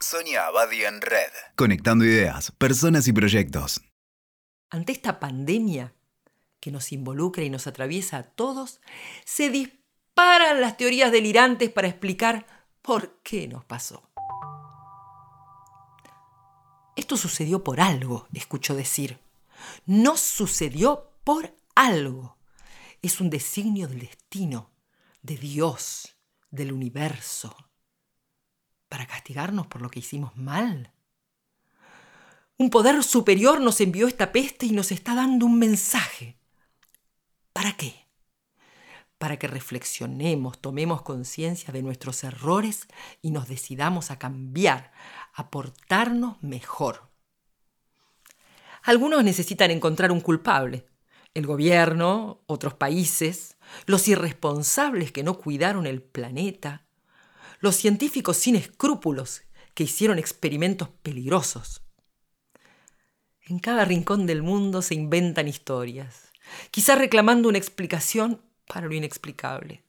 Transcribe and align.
Sonia 0.00 0.46
Abadi 0.46 0.84
en 0.84 1.00
Red. 1.00 1.32
Conectando 1.56 2.04
ideas, 2.04 2.52
personas 2.52 3.08
y 3.08 3.12
proyectos. 3.12 3.80
Ante 4.70 4.92
esta 4.92 5.18
pandemia 5.18 5.92
que 6.60 6.70
nos 6.70 6.92
involucra 6.92 7.42
y 7.42 7.50
nos 7.50 7.66
atraviesa 7.66 8.18
a 8.18 8.22
todos, 8.22 8.80
se 9.24 9.50
disparan 9.50 10.60
las 10.60 10.76
teorías 10.76 11.10
delirantes 11.10 11.70
para 11.70 11.88
explicar 11.88 12.46
por 12.80 13.20
qué 13.22 13.48
nos 13.48 13.64
pasó. 13.64 14.08
Esto 16.94 17.16
sucedió 17.16 17.64
por 17.64 17.80
algo, 17.80 18.28
escucho 18.32 18.74
decir. 18.74 19.18
No 19.84 20.16
sucedió 20.16 21.12
por 21.24 21.56
algo. 21.74 22.36
Es 23.02 23.20
un 23.20 23.30
designio 23.30 23.88
del 23.88 24.00
destino, 24.00 24.70
de 25.22 25.36
Dios, 25.36 26.16
del 26.50 26.72
universo 26.72 27.67
para 28.88 29.06
castigarnos 29.06 29.66
por 29.66 29.82
lo 29.82 29.90
que 29.90 30.00
hicimos 30.00 30.36
mal. 30.36 30.92
Un 32.56 32.70
poder 32.70 33.04
superior 33.04 33.60
nos 33.60 33.80
envió 33.80 34.08
esta 34.08 34.32
peste 34.32 34.66
y 34.66 34.72
nos 34.72 34.90
está 34.90 35.14
dando 35.14 35.46
un 35.46 35.58
mensaje. 35.58 36.38
¿Para 37.52 37.76
qué? 37.76 38.08
Para 39.18 39.36
que 39.36 39.46
reflexionemos, 39.46 40.60
tomemos 40.60 41.02
conciencia 41.02 41.72
de 41.72 41.82
nuestros 41.82 42.24
errores 42.24 42.88
y 43.22 43.30
nos 43.30 43.48
decidamos 43.48 44.10
a 44.10 44.18
cambiar, 44.18 44.92
a 45.34 45.50
portarnos 45.50 46.42
mejor. 46.42 47.10
Algunos 48.82 49.22
necesitan 49.22 49.70
encontrar 49.70 50.10
un 50.10 50.20
culpable. 50.20 50.86
El 51.34 51.46
gobierno, 51.46 52.42
otros 52.46 52.74
países, 52.74 53.56
los 53.86 54.08
irresponsables 54.08 55.12
que 55.12 55.22
no 55.22 55.38
cuidaron 55.38 55.86
el 55.86 56.02
planeta, 56.02 56.87
los 57.60 57.76
científicos 57.76 58.36
sin 58.36 58.56
escrúpulos 58.56 59.42
que 59.74 59.84
hicieron 59.84 60.18
experimentos 60.18 60.88
peligrosos. 61.02 61.82
En 63.42 63.58
cada 63.58 63.84
rincón 63.84 64.26
del 64.26 64.42
mundo 64.42 64.82
se 64.82 64.94
inventan 64.94 65.48
historias, 65.48 66.28
quizá 66.70 66.94
reclamando 66.94 67.48
una 67.48 67.58
explicación 67.58 68.42
para 68.66 68.86
lo 68.86 68.94
inexplicable, 68.94 69.84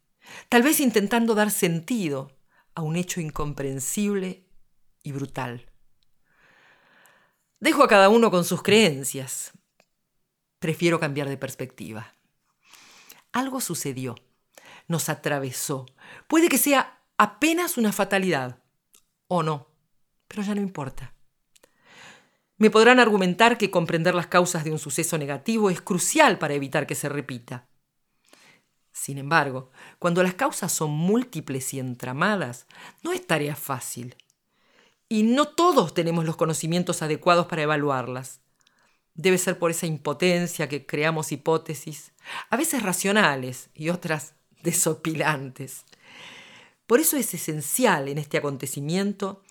tal 0.48 0.64
vez 0.64 0.80
intentando 0.80 1.36
dar 1.36 1.52
sentido 1.52 2.32
a 2.76 2.82
un 2.82 2.96
hecho 2.96 3.20
incomprensible 3.20 4.46
y 5.04 5.12
brutal. 5.12 5.70
Dejo 7.60 7.84
a 7.84 7.90
cada 7.90 8.10
uno 8.10 8.32
con 8.32 8.46
sus 8.46 8.64
creencias. 8.64 9.52
Prefiero 10.60 11.00
cambiar 11.00 11.28
de 11.28 11.38
perspectiva. 11.38 12.14
Algo 13.34 13.60
sucedió, 13.60 14.16
nos 14.88 15.10
atravesó. 15.10 15.86
Puede 16.28 16.48
que 16.48 16.58
sea 16.58 16.99
apenas 17.20 17.78
una 17.78 17.92
fatalidad. 17.92 18.64
O 19.28 19.44
no, 19.44 19.68
pero 20.28 20.42
ya 20.42 20.56
no 20.56 20.62
importa. 20.62 21.14
Me 22.58 22.70
podrán 22.72 23.00
argumentar 23.00 23.58
que 23.58 23.70
comprender 23.70 24.16
las 24.16 24.28
causas 24.28 24.64
de 24.64 24.72
un 24.72 24.80
suceso 24.80 25.18
negativo 25.18 25.70
es 25.70 25.82
crucial 25.82 26.40
para 26.40 26.54
evitar 26.54 26.88
que 26.88 26.96
se 26.96 27.10
repita. 27.10 27.68
Sin 28.92 29.18
embargo, 29.18 29.70
cuando 30.00 30.24
las 30.24 30.34
causas 30.34 30.72
son 30.72 30.92
múltiples 30.92 31.74
y 31.74 31.80
entramadas, 31.80 32.66
no 33.04 33.12
es 33.12 33.26
tarea 33.28 33.56
fácil. 33.56 34.16
Y 35.10 35.24
no 35.24 35.46
todos 35.46 35.94
tenemos 35.94 36.26
los 36.26 36.38
conocimientos 36.38 37.02
adecuados 37.02 37.48
para 37.48 37.64
evaluarlas. 37.64 38.42
Debe 39.14 39.38
ser 39.38 39.60
por 39.60 39.72
esa 39.72 39.88
impotencia 39.88 40.70
que 40.70 40.86
creamos 40.86 41.32
hipótesis, 41.34 42.14
a 42.50 42.56
veces 42.56 42.82
racionales 42.82 43.70
y 43.74 43.90
otras 43.90 44.36
desopilantes. 44.64 45.86
Por 46.90 47.00
eso 47.00 47.18
es 47.18 47.36
esencial 47.36 48.08
en 48.08 48.18
este 48.18 48.40
acontecimiento 48.40 49.44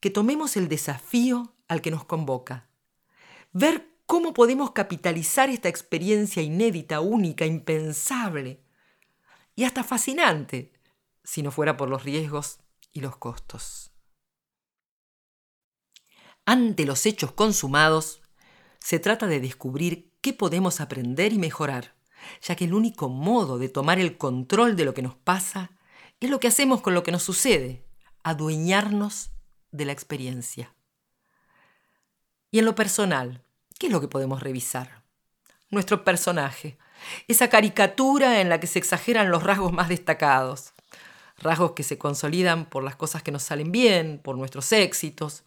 que 0.00 0.08
tomemos 0.08 0.56
el 0.56 0.66
desafío 0.66 1.52
al 1.68 1.82
que 1.82 1.90
nos 1.90 2.06
convoca. 2.06 2.70
Ver 3.52 3.90
cómo 4.06 4.32
podemos 4.32 4.70
capitalizar 4.70 5.50
esta 5.50 5.68
experiencia 5.68 6.42
inédita, 6.42 7.02
única, 7.02 7.44
impensable 7.44 8.62
y 9.54 9.64
hasta 9.64 9.84
fascinante, 9.84 10.72
si 11.22 11.42
no 11.42 11.50
fuera 11.50 11.76
por 11.76 11.90
los 11.90 12.02
riesgos 12.02 12.60
y 12.94 13.02
los 13.02 13.18
costos. 13.18 13.92
Ante 16.46 16.86
los 16.86 17.04
hechos 17.04 17.32
consumados, 17.32 18.22
se 18.78 18.98
trata 18.98 19.26
de 19.26 19.40
descubrir 19.40 20.14
qué 20.22 20.32
podemos 20.32 20.80
aprender 20.80 21.34
y 21.34 21.38
mejorar, 21.38 21.94
ya 22.40 22.56
que 22.56 22.64
el 22.64 22.72
único 22.72 23.10
modo 23.10 23.58
de 23.58 23.68
tomar 23.68 23.98
el 23.98 24.16
control 24.16 24.76
de 24.76 24.86
lo 24.86 24.94
que 24.94 25.02
nos 25.02 25.14
pasa 25.14 25.70
es 26.20 26.30
lo 26.30 26.40
que 26.40 26.48
hacemos 26.48 26.80
con 26.80 26.94
lo 26.94 27.02
que 27.02 27.12
nos 27.12 27.22
sucede, 27.22 27.84
adueñarnos 28.22 29.30
de 29.70 29.84
la 29.84 29.92
experiencia. 29.92 30.74
Y 32.50 32.60
en 32.60 32.64
lo 32.64 32.74
personal, 32.74 33.42
¿qué 33.78 33.86
es 33.88 33.92
lo 33.92 34.00
que 34.00 34.08
podemos 34.08 34.42
revisar? 34.42 35.02
Nuestro 35.70 36.04
personaje, 36.04 36.78
esa 37.28 37.48
caricatura 37.48 38.40
en 38.40 38.48
la 38.48 38.60
que 38.60 38.66
se 38.66 38.78
exageran 38.78 39.30
los 39.30 39.42
rasgos 39.42 39.72
más 39.72 39.88
destacados, 39.88 40.72
rasgos 41.38 41.72
que 41.72 41.82
se 41.82 41.98
consolidan 41.98 42.66
por 42.66 42.84
las 42.84 42.96
cosas 42.96 43.22
que 43.22 43.32
nos 43.32 43.42
salen 43.42 43.72
bien, 43.72 44.20
por 44.22 44.36
nuestros 44.36 44.70
éxitos, 44.72 45.42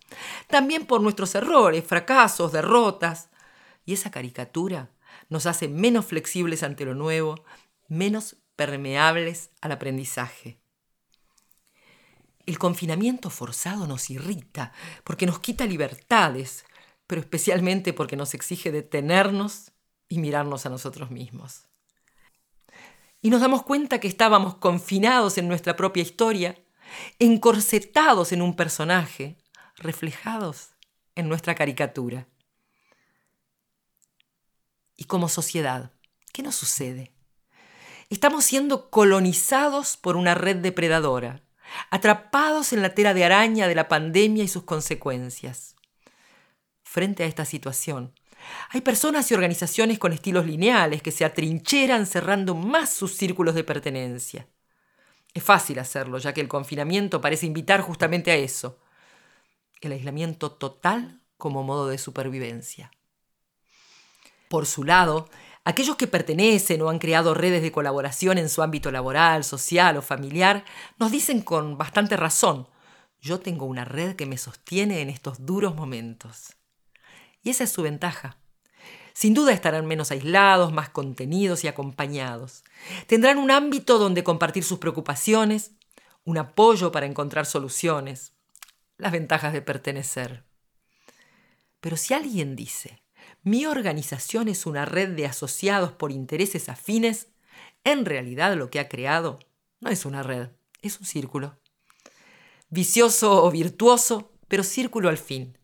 también 0.47 0.85
por 0.85 1.01
nuestros 1.01 1.33
errores, 1.35 1.83
fracasos, 1.85 2.51
derrotas. 2.51 3.29
Y 3.85 3.93
esa 3.93 4.11
caricatura 4.11 4.89
nos 5.29 5.45
hace 5.45 5.67
menos 5.67 6.05
flexibles 6.05 6.63
ante 6.63 6.85
lo 6.85 6.93
nuevo, 6.93 7.43
menos 7.87 8.35
permeables 8.57 9.51
al 9.61 9.71
aprendizaje. 9.71 10.59
El 12.45 12.57
confinamiento 12.59 13.29
forzado 13.29 13.87
nos 13.87 14.09
irrita 14.09 14.73
porque 15.05 15.25
nos 15.25 15.39
quita 15.39 15.65
libertades, 15.65 16.65
pero 17.05 17.21
especialmente 17.21 17.93
porque 17.93 18.17
nos 18.17 18.33
exige 18.33 18.71
detenernos 18.71 19.71
y 20.09 20.19
mirarnos 20.19 20.65
a 20.65 20.69
nosotros 20.69 21.11
mismos. 21.11 21.67
Y 23.21 23.29
nos 23.29 23.41
damos 23.41 23.63
cuenta 23.63 23.99
que 23.99 24.07
estábamos 24.07 24.55
confinados 24.55 25.37
en 25.37 25.47
nuestra 25.47 25.75
propia 25.75 26.03
historia, 26.03 26.57
encorsetados 27.19 28.31
en 28.31 28.41
un 28.41 28.55
personaje, 28.55 29.37
reflejados 29.75 30.69
en 31.15 31.27
nuestra 31.27 31.53
caricatura. 31.55 32.27
Y 34.95 35.03
como 35.03 35.29
sociedad, 35.29 35.91
¿qué 36.31 36.41
nos 36.43 36.55
sucede? 36.55 37.16
Estamos 38.09 38.45
siendo 38.45 38.89
colonizados 38.89 39.97
por 39.97 40.15
una 40.15 40.33
red 40.33 40.57
depredadora, 40.57 41.41
atrapados 41.89 42.71
en 42.71 42.81
la 42.81 42.93
tela 42.93 43.13
de 43.13 43.25
araña 43.25 43.67
de 43.67 43.75
la 43.75 43.89
pandemia 43.89 44.45
y 44.45 44.47
sus 44.47 44.63
consecuencias. 44.63 45.75
Frente 46.83 47.23
a 47.23 47.25
esta 47.25 47.43
situación, 47.43 48.13
hay 48.69 48.79
personas 48.79 49.29
y 49.29 49.33
organizaciones 49.33 49.99
con 49.99 50.13
estilos 50.13 50.45
lineales 50.45 51.01
que 51.01 51.11
se 51.11 51.25
atrincheran 51.25 52.05
cerrando 52.05 52.55
más 52.55 52.91
sus 52.91 53.13
círculos 53.17 53.55
de 53.55 53.65
pertenencia. 53.65 54.47
Es 55.33 55.43
fácil 55.43 55.77
hacerlo, 55.79 56.17
ya 56.17 56.33
que 56.33 56.39
el 56.39 56.47
confinamiento 56.47 57.19
parece 57.19 57.45
invitar 57.45 57.81
justamente 57.81 58.31
a 58.31 58.35
eso, 58.35 58.79
el 59.81 59.91
aislamiento 59.91 60.51
total 60.53 61.19
como 61.37 61.61
modo 61.63 61.87
de 61.89 61.97
supervivencia. 61.97 62.89
Por 64.47 64.65
su 64.65 64.85
lado, 64.85 65.29
Aquellos 65.67 65.97
que 65.97 66.07
pertenecen 66.07 66.81
o 66.81 66.89
han 66.89 66.97
creado 66.97 67.33
redes 67.33 67.61
de 67.61 67.73
colaboración 67.73 68.37
en 68.37 68.47
su 68.47 68.63
ámbito 68.63 68.89
laboral, 68.89 69.43
social 69.43 69.97
o 69.97 70.01
familiar 70.01 70.63
nos 70.97 71.11
dicen 71.11 71.41
con 71.41 71.77
bastante 71.77 72.15
razón, 72.15 72.69
yo 73.19 73.41
tengo 73.41 73.65
una 73.65 73.83
red 73.83 74.15
que 74.15 74.25
me 74.25 74.37
sostiene 74.37 75.01
en 75.01 75.09
estos 75.09 75.45
duros 75.45 75.75
momentos. 75.75 76.55
Y 77.43 77.49
esa 77.49 77.65
es 77.65 77.71
su 77.73 77.81
ventaja. 77.81 78.37
Sin 79.11 79.33
duda 79.33 79.51
estarán 79.51 79.85
menos 79.87 80.09
aislados, 80.11 80.71
más 80.71 80.87
contenidos 80.87 81.65
y 81.65 81.67
acompañados. 81.67 82.63
Tendrán 83.07 83.37
un 83.37 83.51
ámbito 83.51 83.97
donde 83.97 84.23
compartir 84.23 84.63
sus 84.63 84.79
preocupaciones, 84.79 85.71
un 86.23 86.37
apoyo 86.37 86.93
para 86.93 87.07
encontrar 87.07 87.45
soluciones, 87.45 88.31
las 88.97 89.11
ventajas 89.11 89.51
de 89.51 89.61
pertenecer. 89.61 90.45
Pero 91.81 91.97
si 91.97 92.13
alguien 92.13 92.55
dice, 92.55 93.01
mi 93.43 93.65
organización 93.65 94.47
es 94.47 94.65
una 94.65 94.85
red 94.85 95.09
de 95.09 95.25
asociados 95.25 95.91
por 95.91 96.11
intereses 96.11 96.69
afines, 96.69 97.27
en 97.83 98.05
realidad 98.05 98.55
lo 98.55 98.69
que 98.69 98.79
ha 98.79 98.89
creado 98.89 99.39
no 99.79 99.89
es 99.89 100.05
una 100.05 100.23
red, 100.23 100.49
es 100.81 100.99
un 100.99 101.05
círculo. 101.05 101.59
Vicioso 102.69 103.43
o 103.43 103.51
virtuoso, 103.51 104.33
pero 104.47 104.63
círculo 104.63 105.09
al 105.09 105.17
fin. 105.17 105.57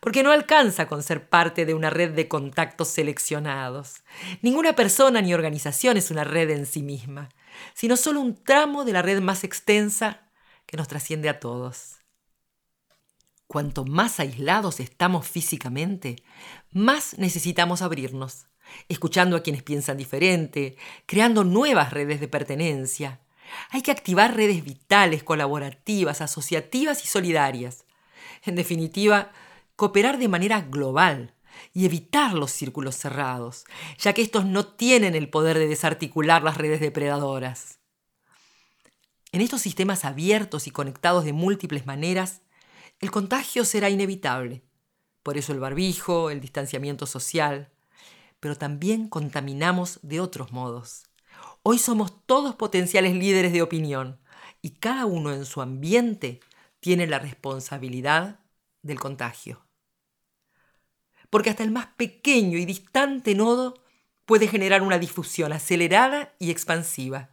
Porque 0.00 0.22
no 0.22 0.32
alcanza 0.32 0.88
con 0.88 1.02
ser 1.02 1.28
parte 1.28 1.64
de 1.64 1.72
una 1.72 1.90
red 1.90 2.10
de 2.10 2.28
contactos 2.28 2.88
seleccionados. 2.88 4.02
Ninguna 4.42 4.74
persona 4.74 5.22
ni 5.22 5.32
organización 5.32 5.96
es 5.96 6.10
una 6.10 6.24
red 6.24 6.50
en 6.50 6.66
sí 6.66 6.82
misma, 6.82 7.28
sino 7.72 7.96
solo 7.96 8.20
un 8.20 8.34
tramo 8.34 8.84
de 8.84 8.92
la 8.92 9.02
red 9.02 9.20
más 9.20 9.44
extensa 9.44 10.28
que 10.66 10.76
nos 10.76 10.88
trasciende 10.88 11.28
a 11.28 11.38
todos. 11.38 11.98
Cuanto 13.46 13.84
más 13.84 14.18
aislados 14.18 14.80
estamos 14.80 15.26
físicamente, 15.26 16.16
más 16.72 17.16
necesitamos 17.18 17.80
abrirnos, 17.80 18.46
escuchando 18.88 19.36
a 19.36 19.42
quienes 19.42 19.62
piensan 19.62 19.96
diferente, 19.96 20.76
creando 21.06 21.44
nuevas 21.44 21.92
redes 21.92 22.20
de 22.20 22.28
pertenencia. 22.28 23.20
Hay 23.70 23.82
que 23.82 23.92
activar 23.92 24.34
redes 24.34 24.64
vitales, 24.64 25.22
colaborativas, 25.22 26.20
asociativas 26.20 27.04
y 27.04 27.06
solidarias. 27.06 27.84
En 28.44 28.56
definitiva, 28.56 29.30
cooperar 29.76 30.18
de 30.18 30.28
manera 30.28 30.60
global 30.62 31.34
y 31.72 31.86
evitar 31.86 32.32
los 32.32 32.50
círculos 32.50 32.96
cerrados, 32.96 33.64
ya 33.98 34.12
que 34.12 34.22
estos 34.22 34.44
no 34.44 34.66
tienen 34.66 35.14
el 35.14 35.28
poder 35.30 35.58
de 35.58 35.68
desarticular 35.68 36.42
las 36.42 36.58
redes 36.58 36.80
depredadoras. 36.80 37.78
En 39.32 39.40
estos 39.40 39.62
sistemas 39.62 40.04
abiertos 40.04 40.66
y 40.66 40.70
conectados 40.70 41.24
de 41.24 41.32
múltiples 41.32 41.86
maneras, 41.86 42.42
el 43.00 43.10
contagio 43.10 43.64
será 43.64 43.90
inevitable. 43.90 44.62
Por 45.22 45.36
eso 45.36 45.52
el 45.52 45.60
barbijo, 45.60 46.30
el 46.30 46.40
distanciamiento 46.40 47.06
social, 47.06 47.70
pero 48.40 48.56
también 48.56 49.08
contaminamos 49.08 49.98
de 50.02 50.20
otros 50.20 50.52
modos. 50.52 51.04
Hoy 51.62 51.78
somos 51.78 52.24
todos 52.26 52.54
potenciales 52.54 53.14
líderes 53.14 53.52
de 53.52 53.62
opinión 53.62 54.20
y 54.62 54.70
cada 54.70 55.06
uno 55.06 55.32
en 55.32 55.44
su 55.44 55.60
ambiente 55.62 56.40
tiene 56.80 57.06
la 57.06 57.18
responsabilidad 57.18 58.40
del 58.82 59.00
contagio 59.00 59.66
porque 61.30 61.50
hasta 61.50 61.62
el 61.62 61.70
más 61.70 61.86
pequeño 61.96 62.58
y 62.58 62.64
distante 62.64 63.34
nodo 63.34 63.74
puede 64.24 64.48
generar 64.48 64.82
una 64.82 64.98
difusión 64.98 65.52
acelerada 65.52 66.34
y 66.38 66.50
expansiva, 66.50 67.30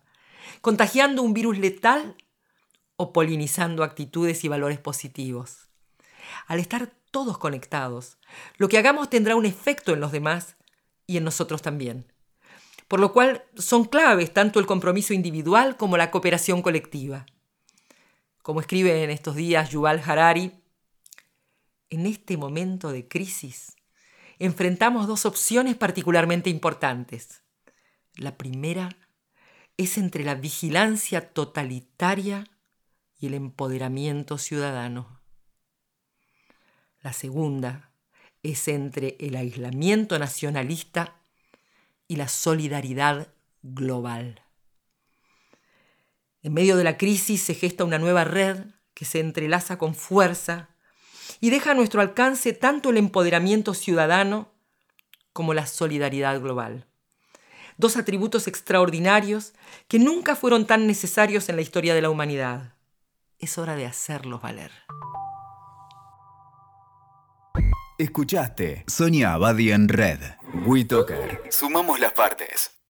contagiando 0.61 1.21
un 1.23 1.33
virus 1.33 1.57
letal 1.57 2.15
o 2.95 3.13
polinizando 3.13 3.83
actitudes 3.83 4.43
y 4.43 4.47
valores 4.47 4.79
positivos. 4.79 5.69
Al 6.47 6.59
estar 6.59 6.91
todos 7.11 7.37
conectados, 7.37 8.17
lo 8.57 8.67
que 8.67 8.77
hagamos 8.77 9.09
tendrá 9.09 9.35
un 9.35 9.45
efecto 9.45 9.93
en 9.93 9.99
los 9.99 10.11
demás 10.11 10.55
y 11.05 11.17
en 11.17 11.23
nosotros 11.23 11.61
también. 11.61 12.11
Por 12.87 12.99
lo 12.99 13.13
cual 13.13 13.43
son 13.55 13.85
claves 13.85 14.33
tanto 14.33 14.59
el 14.59 14.65
compromiso 14.65 15.13
individual 15.13 15.77
como 15.77 15.97
la 15.97 16.11
cooperación 16.11 16.61
colectiva. 16.61 17.25
Como 18.41 18.59
escribe 18.59 19.03
en 19.03 19.09
estos 19.09 19.35
días 19.35 19.69
Yuval 19.69 20.01
Harari, 20.05 20.51
en 21.89 22.05
este 22.05 22.37
momento 22.37 22.91
de 22.91 23.07
crisis, 23.07 23.75
enfrentamos 24.39 25.07
dos 25.07 25.25
opciones 25.25 25.75
particularmente 25.75 26.49
importantes. 26.49 27.41
La 28.15 28.37
primera 28.37 28.89
es 29.77 29.97
entre 29.97 30.23
la 30.23 30.35
vigilancia 30.35 31.33
totalitaria 31.33 32.45
y 33.23 33.27
el 33.27 33.35
empoderamiento 33.35 34.37
ciudadano. 34.37 35.21
La 36.99 37.13
segunda 37.13 37.89
es 38.43 38.67
entre 38.67 39.15
el 39.17 39.37
aislamiento 39.37 40.19
nacionalista 40.19 41.15
y 42.09 42.17
la 42.17 42.27
solidaridad 42.27 43.29
global. 43.61 44.41
En 46.41 46.53
medio 46.53 46.75
de 46.75 46.83
la 46.83 46.97
crisis 46.97 47.41
se 47.41 47.55
gesta 47.55 47.85
una 47.85 47.97
nueva 47.97 48.25
red 48.25 48.57
que 48.93 49.05
se 49.05 49.21
entrelaza 49.21 49.77
con 49.77 49.95
fuerza 49.95 50.67
y 51.39 51.49
deja 51.49 51.71
a 51.71 51.75
nuestro 51.75 52.01
alcance 52.01 52.51
tanto 52.51 52.89
el 52.89 52.97
empoderamiento 52.97 53.73
ciudadano 53.73 54.51
como 55.31 55.53
la 55.53 55.65
solidaridad 55.65 56.41
global. 56.41 56.87
Dos 57.77 57.95
atributos 57.95 58.49
extraordinarios 58.49 59.53
que 59.87 59.97
nunca 59.97 60.35
fueron 60.35 60.67
tan 60.67 60.87
necesarios 60.87 61.47
en 61.47 61.55
la 61.55 61.61
historia 61.61 61.95
de 61.95 62.01
la 62.01 62.09
humanidad. 62.09 62.73
Es 63.43 63.57
hora 63.57 63.75
de 63.75 63.85
hacerlos 63.85 64.41
valer. 64.41 64.71
Escuchaste 67.97 68.85
Sonia 68.87 69.33
Abadi 69.33 69.73
en 69.73 69.89
Red. 69.89 70.19
WeToker. 70.65 71.41
Sumamos 71.49 71.99
las 71.99 72.13
partes. 72.13 72.73